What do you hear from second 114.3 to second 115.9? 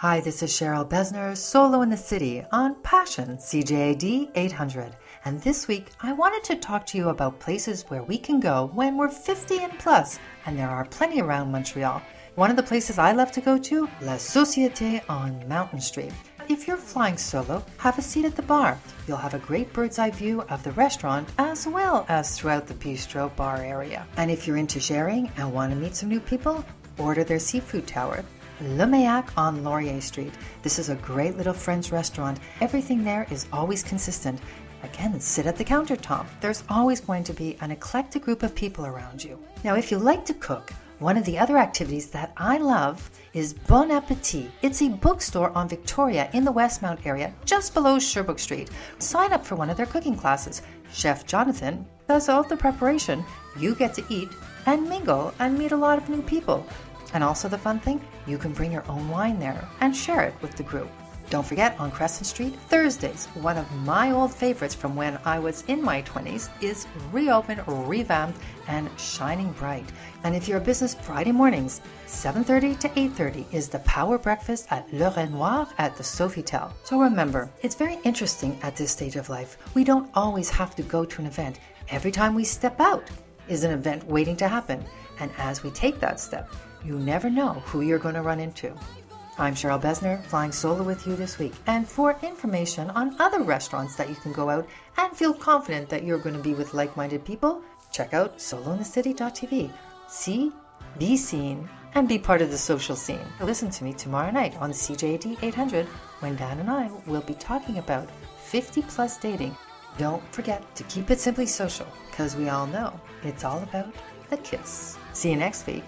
the kiss. See you next week.